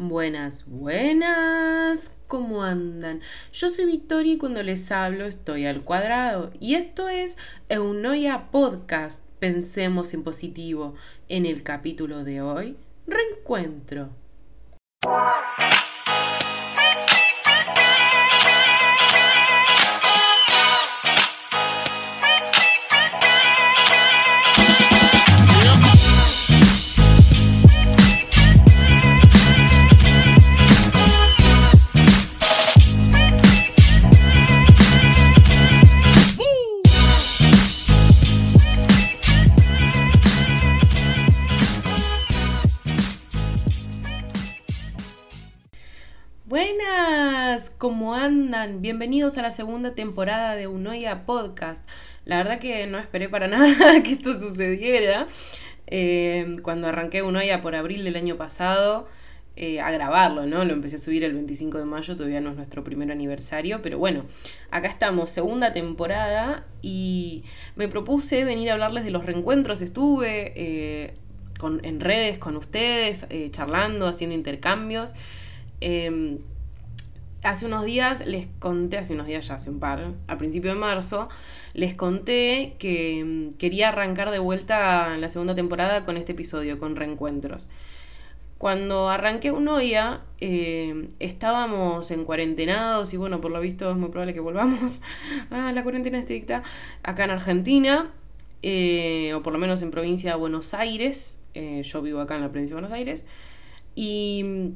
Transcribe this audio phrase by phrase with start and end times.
[0.00, 3.20] Buenas, buenas, ¿cómo andan?
[3.52, 6.52] Yo soy Victoria y cuando les hablo estoy al cuadrado.
[6.60, 7.36] Y esto es
[7.68, 10.94] Eunoia Podcast, Pensemos en Positivo.
[11.28, 12.76] En el capítulo de hoy,
[13.08, 14.10] Reencuentro.
[46.48, 48.80] Buenas, ¿cómo andan?
[48.80, 51.86] Bienvenidos a la segunda temporada de Unoia Podcast.
[52.24, 55.26] La verdad que no esperé para nada que esto sucediera.
[55.88, 59.06] Eh, cuando arranqué Unoia por abril del año pasado,
[59.56, 60.64] eh, a grabarlo, ¿no?
[60.64, 63.98] Lo empecé a subir el 25 de mayo, todavía no es nuestro primer aniversario, pero
[63.98, 64.24] bueno,
[64.70, 67.44] acá estamos, segunda temporada, y
[67.76, 69.82] me propuse venir a hablarles de los reencuentros.
[69.82, 71.14] Estuve eh,
[71.82, 75.14] en redes con ustedes, charlando, haciendo intercambios.
[75.80, 76.38] Em,
[77.42, 80.78] hace unos días les conté, hace unos días ya, hace un par, a principio de
[80.78, 81.28] marzo,
[81.74, 86.96] les conté que em, quería arrancar de vuelta la segunda temporada con este episodio, con
[86.96, 87.68] reencuentros.
[88.58, 94.34] Cuando arranqué Unoia, eh, estábamos en cuarentenados y bueno, por lo visto es muy probable
[94.34, 95.00] que volvamos
[95.50, 96.64] a la cuarentena estricta
[97.04, 98.12] acá en Argentina,
[98.62, 101.38] eh, o por lo menos en provincia de Buenos Aires.
[101.54, 103.24] Eh, yo vivo acá en la provincia de Buenos Aires.
[103.94, 104.72] Y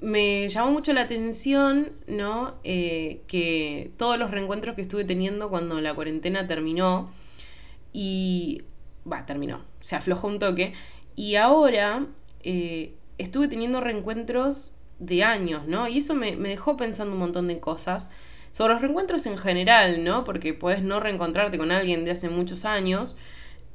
[0.00, 2.56] me llamó mucho la atención, ¿no?
[2.64, 7.10] Eh, que todos los reencuentros que estuve teniendo cuando la cuarentena terminó
[7.92, 8.62] y...
[9.10, 10.74] Va, terminó, se aflojó un toque.
[11.14, 12.06] Y ahora
[12.42, 15.88] eh, estuve teniendo reencuentros de años, ¿no?
[15.88, 18.10] Y eso me, dejó pensando un montón de cosas
[18.52, 20.24] sobre los reencuentros en general, ¿no?
[20.24, 23.16] Porque puedes no reencontrarte con alguien de hace muchos años,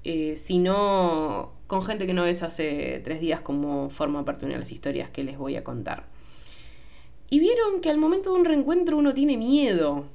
[0.04, 4.56] eh, sino con gente que no ves hace tres días como forma parte de una
[4.56, 6.06] de las historias que les voy a contar.
[7.32, 10.06] Y vieron que al momento de un reencuentro uno tiene miedo,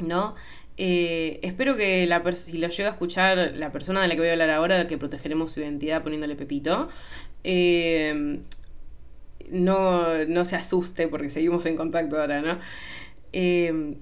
[0.00, 0.34] ¿no?
[0.76, 4.28] Eh, espero que la si lo llega a escuchar la persona de la que voy
[4.28, 6.88] a hablar ahora, que protegeremos su identidad poniéndole Pepito,
[7.44, 8.40] eh,
[9.50, 12.58] no, no, se asuste porque seguimos en contacto ahora, ¿no?
[13.32, 13.94] Eh,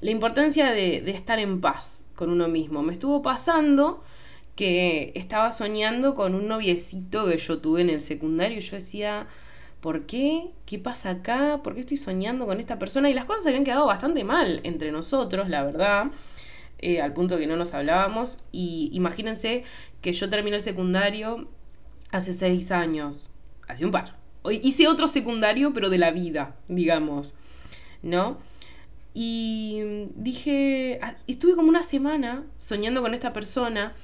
[0.00, 2.80] la importancia de, de estar en paz con uno mismo.
[2.84, 4.04] Me estuvo pasando
[4.54, 9.26] que estaba soñando con un noviecito que yo tuve en el secundario y yo decía,
[9.80, 10.50] ¿por qué?
[10.66, 11.60] ¿Qué pasa acá?
[11.62, 13.10] ¿Por qué estoy soñando con esta persona?
[13.10, 16.06] Y las cosas habían quedado bastante mal entre nosotros, la verdad,
[16.78, 18.40] eh, al punto que no nos hablábamos.
[18.52, 19.64] Y imagínense
[20.00, 21.48] que yo terminé el secundario
[22.10, 23.30] hace seis años,
[23.68, 24.16] hace un par.
[24.50, 27.34] Hice otro secundario, pero de la vida, digamos,
[28.02, 28.38] ¿no?
[29.14, 33.94] Y dije, ah, estuve como una semana soñando con esta persona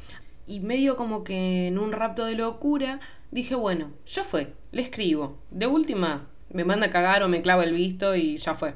[0.46, 3.00] y medio como que en un rapto de locura
[3.34, 5.36] dije, bueno, ya fue, le escribo.
[5.50, 8.74] De última, me manda a cagar o me clava el visto y ya fue.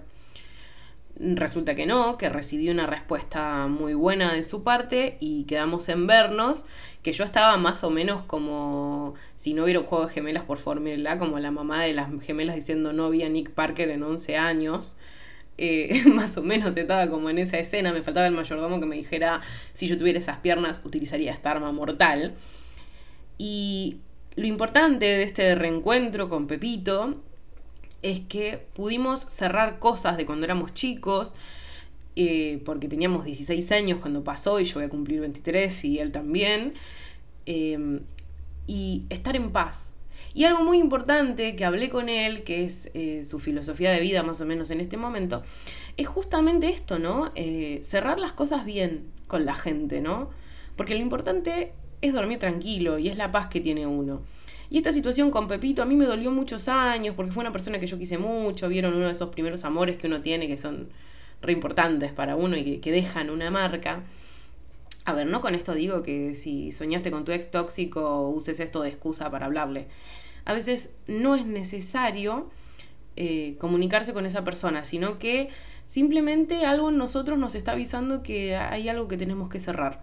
[1.17, 6.09] Resulta que no, que recibí una respuesta muy buena de su parte y quedamos en
[6.09, 6.65] vernos,
[7.03, 10.59] que yo estaba más o menos como, si no hubiera un juego de gemelas, por
[10.59, 14.37] formula, como la mamá de las gemelas diciendo no vi a Nick Parker en 11
[14.37, 14.97] años.
[15.57, 18.97] Eh, más o menos estaba como en esa escena, me faltaba el mayordomo que me
[18.97, 19.41] dijera,
[19.73, 22.35] si yo tuviera esas piernas, utilizaría esta arma mortal.
[23.39, 23.99] Y
[24.39, 27.17] lo importante de este reencuentro con Pepito
[28.03, 31.35] es que pudimos cerrar cosas de cuando éramos chicos,
[32.15, 36.13] eh, porque teníamos 16 años cuando pasó y yo voy a cumplir 23 y él
[36.13, 36.75] también,
[37.47, 38.03] em,
[38.69, 39.93] y estar en paz.
[40.35, 44.23] Y algo muy importante que hablé con él, que es eh, su filosofía de vida
[44.23, 45.43] más o menos en este momento,
[45.97, 47.33] es justamente esto, ¿no?
[47.35, 50.31] Eh, cerrar las cosas bien con la gente, ¿no?
[50.77, 54.23] Porque lo importante es dormir tranquilo y es la paz que tiene uno.
[54.71, 57.79] Y esta situación con Pepito a mí me dolió muchos años porque fue una persona
[57.79, 60.89] que yo quise mucho, vieron uno de esos primeros amores que uno tiene que son
[61.41, 64.03] re importantes para uno y que, dejan una marca.
[65.05, 68.83] A ver, no con esto digo que si soñaste con tu ex tóxico uses esto
[68.83, 69.89] de excusa para hablarle.
[70.45, 72.51] A veces no es necesario
[73.17, 75.49] eh, comunicarse con esa persona, sino que
[75.87, 80.03] simplemente algo en nosotros nos está avisando que hay algo que tenemos que cerrar.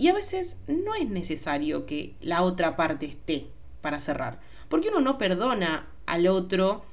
[0.00, 3.48] Y a veces no es necesario que la otra parte esté
[3.82, 4.40] para cerrar.
[4.70, 6.86] Porque uno no perdona al otro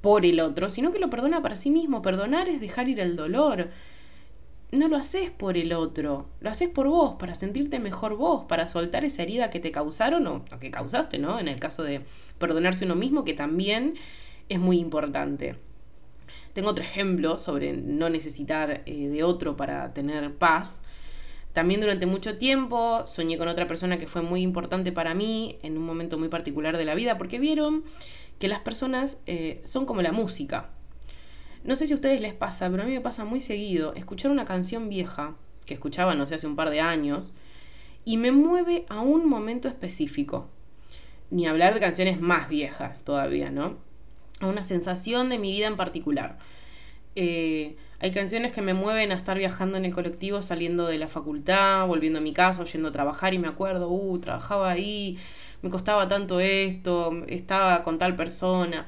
[0.00, 2.02] por el otro, sino que lo perdona para sí mismo.
[2.02, 3.70] Perdonar es dejar ir el dolor.
[4.72, 8.66] no lo haces por el otro, lo haces por vos, para sentirte mejor vos, para
[8.66, 11.38] soltar esa herida que te causaron o, que causaste, ¿no?
[11.38, 12.00] En el caso de
[12.40, 13.94] perdonarse uno mismo, que también
[14.48, 15.54] es muy importante.
[16.52, 20.82] Tengo otro ejemplo sobre no necesitar eh, de otro para tener paz.
[21.54, 25.78] También durante mucho tiempo soñé con otra persona que fue muy importante para mí en
[25.78, 27.84] un momento muy particular de la vida, porque vieron
[28.40, 30.70] que las personas eh, son como la música.
[31.62, 34.32] No sé si a ustedes les pasa, pero a mí me pasa muy seguido escuchar
[34.32, 37.32] una canción vieja, que escuchaba, no sé, hace un par de años,
[38.04, 40.50] y me mueve a un momento específico.
[41.30, 43.78] Ni hablar de canciones más viejas todavía, ¿no?
[44.40, 46.36] A una sensación de mi vida en particular.
[47.16, 51.08] Eh, hay canciones que me mueven a estar viajando en el colectivo, saliendo de la
[51.08, 55.18] facultad, volviendo a mi casa, yendo a trabajar y me acuerdo, uh, trabajaba ahí,
[55.62, 58.86] me costaba tanto esto, estaba con tal persona.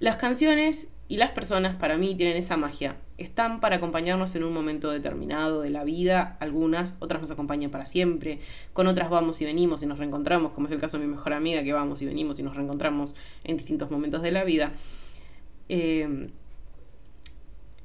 [0.00, 2.96] Las canciones y las personas para mí tienen esa magia.
[3.16, 7.86] Están para acompañarnos en un momento determinado de la vida, algunas, otras nos acompañan para
[7.86, 8.40] siempre,
[8.74, 11.32] con otras vamos y venimos y nos reencontramos, como es el caso de mi mejor
[11.32, 13.14] amiga, que vamos y venimos y nos reencontramos
[13.44, 14.72] en distintos momentos de la vida.
[15.70, 16.28] Eh,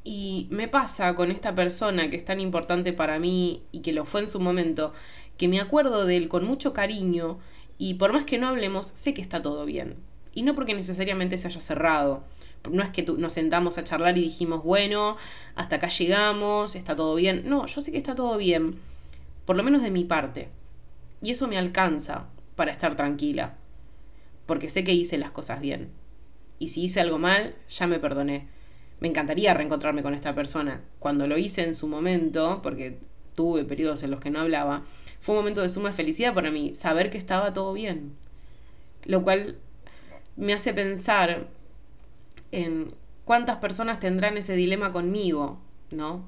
[0.04, 4.06] y me pasa con esta persona que es tan importante para mí y que lo
[4.06, 4.94] fue en su momento,
[5.38, 7.40] que me acuerdo de él con mucho cariño
[7.78, 9.96] y por más que no hablemos, sé que está todo bien.
[10.34, 12.24] Y no porque necesariamente se haya cerrado,
[12.70, 15.18] no es que nos sentamos a charlar y dijimos, bueno,
[15.56, 17.44] hasta acá llegamos, está todo bien.
[17.46, 18.78] No, yo sé que está todo bien,
[19.46, 20.50] por lo menos de mi parte.
[21.22, 23.56] Y eso me alcanza para estar tranquila,
[24.46, 25.92] porque sé que hice las cosas bien.
[26.60, 28.48] Y si hice algo mal, ya me perdoné.
[29.02, 30.82] Me encantaría reencontrarme con esta persona.
[31.00, 33.00] Cuando lo hice en su momento, porque
[33.34, 34.84] tuve periodos en los que no hablaba,
[35.20, 38.16] fue un momento de suma felicidad para mí, saber que estaba todo bien.
[39.06, 39.58] Lo cual
[40.36, 41.48] me hace pensar
[42.52, 42.94] en
[43.26, 45.60] cuántas personas tendrán ese dilema conmigo,
[45.90, 46.24] ¿no?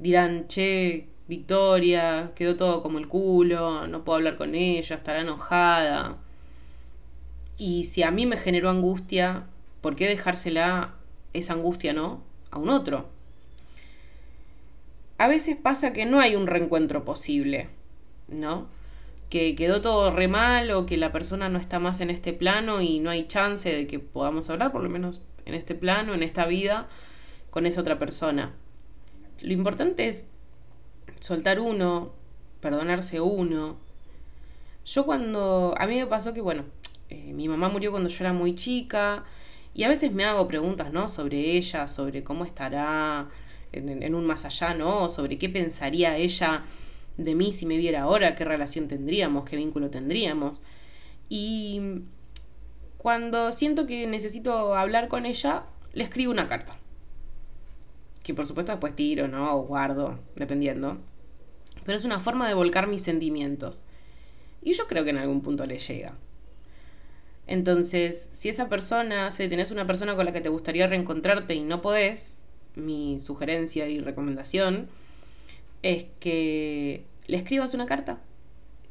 [0.00, 6.18] Dirán, che, Victoria, quedó todo como el culo, no puedo hablar con ella, estará enojada.
[7.58, 9.46] Y si a mí me generó angustia,
[9.80, 10.96] ¿por qué dejársela
[11.32, 12.22] esa angustia, no?
[12.50, 13.08] A un otro.
[15.18, 17.68] A veces pasa que no hay un reencuentro posible,
[18.28, 18.68] ¿no?
[19.30, 22.80] Que quedó todo re mal o que la persona no está más en este plano
[22.80, 26.22] y no hay chance de que podamos hablar, por lo menos en este plano, en
[26.22, 26.88] esta vida,
[27.50, 28.54] con esa otra persona.
[29.40, 30.24] Lo importante es
[31.20, 32.12] soltar uno,
[32.60, 33.76] perdonarse uno.
[34.84, 36.64] Yo cuando, a mí me pasó que, bueno,
[37.10, 39.24] eh, mi mamá murió cuando yo era muy chica
[39.74, 41.08] y a veces me hago preguntas, ¿no?
[41.08, 43.28] Sobre ella, sobre cómo estará
[43.72, 45.08] en, en un más allá, ¿no?
[45.08, 46.64] Sobre qué pensaría ella
[47.16, 50.62] de mí si me viera ahora, qué relación tendríamos, qué vínculo tendríamos.
[51.28, 52.02] Y
[52.98, 56.76] cuando siento que necesito hablar con ella, le escribo una carta.
[58.22, 59.56] Que por supuesto después tiro, ¿no?
[59.56, 60.98] O guardo, dependiendo.
[61.84, 63.82] Pero es una forma de volcar mis sentimientos.
[64.62, 66.14] Y yo creo que en algún punto le llega.
[67.46, 71.60] Entonces, si esa persona, si tenés una persona con la que te gustaría reencontrarte y
[71.60, 72.40] no podés,
[72.74, 74.88] mi sugerencia y recomendación
[75.82, 78.20] es que le escribas una carta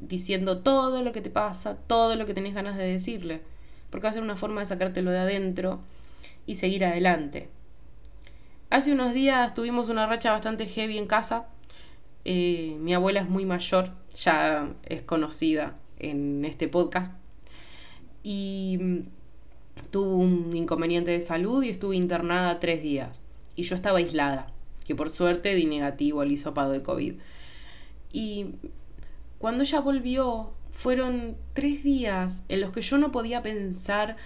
[0.00, 3.40] diciendo todo lo que te pasa, todo lo que tenés ganas de decirle
[3.92, 5.80] porque va a ser una forma de sacártelo de adentro
[6.46, 7.50] y seguir adelante.
[8.70, 11.46] Hace unos días tuvimos una racha bastante heavy en casa.
[12.24, 17.12] Eh, mi abuela es muy mayor, ya es conocida en este podcast.
[18.22, 18.98] Y mm,
[19.90, 23.24] tuvo un inconveniente de salud y estuve internada tres días.
[23.56, 24.52] Y yo estaba aislada,
[24.84, 27.14] que por suerte di negativo al hisopado de COVID.
[28.12, 28.46] Y
[29.38, 34.16] cuando ella volvió, fueron tres días en los que yo no podía pensar,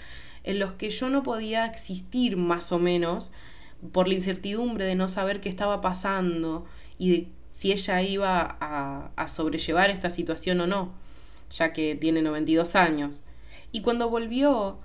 [0.45, 3.33] en los que yo no podía existir más o menos,
[3.93, 6.65] por la incertidumbre de no saber qué estaba pasando
[6.99, 10.93] y de si ella iba a, sobrellevar esta situación o no,
[11.51, 13.25] ya que tiene 92 años.
[13.77, 14.79] Y cuando volvió,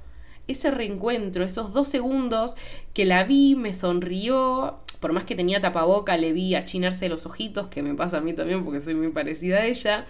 [0.49, 2.57] ese reencuentro, esos dos segundos
[2.93, 7.67] que la vi, me sonrió, por más que tenía tapaboca, le vi achinarse los ojitos,
[7.67, 10.05] que me pasa a mí también porque soy muy parecida a ella.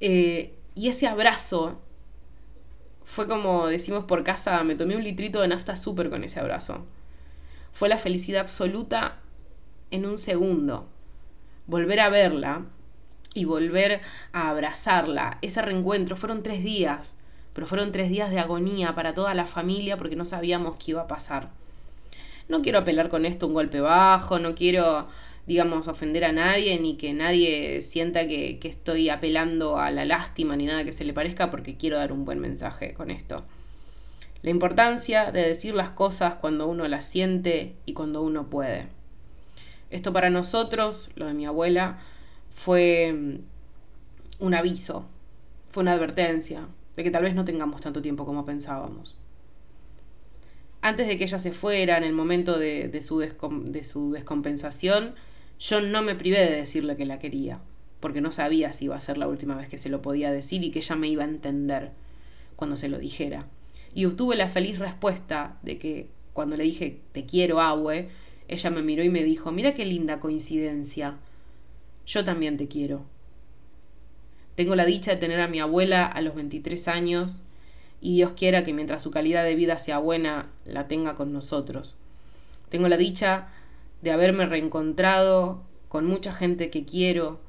[0.00, 1.80] Eh, y ese abrazo
[3.02, 6.84] fue como decimos por casa, me tomé un litrito de nafta súper con ese abrazo.
[7.72, 9.20] Fue la felicidad absoluta
[9.90, 10.86] en un segundo.
[11.66, 12.66] Volver a verla
[13.32, 14.02] y volver
[14.34, 15.38] a abrazarla.
[15.40, 17.16] Ese reencuentro fueron tres días,
[17.56, 21.00] pero fueron tres días de agonía para toda la familia porque no sabíamos qué iba
[21.00, 21.48] a pasar.
[22.50, 25.08] No quiero apelar con esto un golpe bajo, no quiero
[25.46, 30.54] digamos, ofender a nadie, ni que nadie sienta que, que estoy apelando a la lástima,
[30.54, 33.42] ni nada que se le parezca, porque quiero dar un buen mensaje con esto.
[34.42, 38.88] La importancia de decir las cosas cuando uno las siente y cuando uno puede.
[39.88, 42.00] Esto para nosotros, lo de mi abuela,
[42.50, 45.06] fue mm, un aviso,
[45.72, 49.16] fue una advertencia de que tal vez no tengamos tanto tiempo como pensábamos.
[50.80, 55.14] Antes de que ella se fuera, en el momento de, su, de su descompensación,
[55.58, 57.60] yo no me privé de decirle que la quería,
[58.00, 60.62] porque no sabía si iba a ser la última vez que se lo podía decir
[60.62, 61.92] y que ella me iba a entender
[62.54, 63.48] cuando se lo dijera.
[63.94, 68.08] Y obtuve la feliz respuesta de que cuando le dije te quiero, Abue,
[68.48, 71.18] ella me miró y me dijo, mira qué linda coincidencia,
[72.06, 73.04] yo también te quiero.
[74.56, 77.42] Tengo la dicha de tener a mi abuela a los 23 años
[78.00, 81.96] y Dios quiera que mientras su calidad de vida sea buena, la tenga con nosotros.
[82.68, 83.48] Tengo la dicha
[84.02, 87.40] de haberme reencontrado con mucha gente que quiero,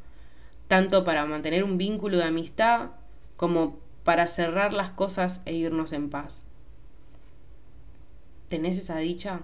[0.67, 2.91] tanto para mantener un vínculo de amistad
[3.37, 6.45] como para cerrar las cosas e irnos en paz.
[8.49, 9.41] ¿Tenés esa dicha?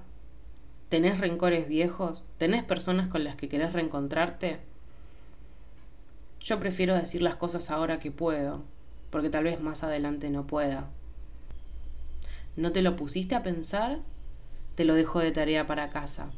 [0.90, 2.24] ¿Tenés rencores viejos?
[2.38, 4.60] ¿Tenés personas con las que querés reencontrarte?
[6.44, 8.64] Yo prefiero decir las cosas ahora que puedo,
[9.10, 10.90] porque tal vez más adelante no pueda.
[12.58, 14.00] ¿No te lo pusiste a pensar?
[14.76, 16.30] Te lo dejo de tarea para casa.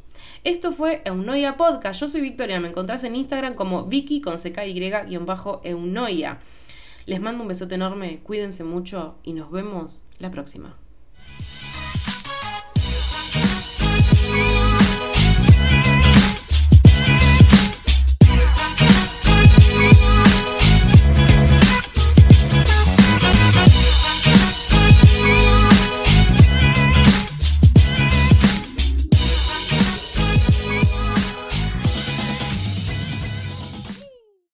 [0.44, 2.02] Esto fue Eunoia Podcast.
[2.02, 2.60] Yo soy Victoria.
[2.60, 6.38] Me encontrás en Instagram como Vicky con CKY-Eunoia.
[7.08, 10.76] Les mando un besote enorme, cuídense mucho y nos vemos la próxima.